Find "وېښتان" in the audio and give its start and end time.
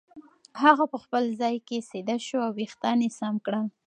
2.57-2.97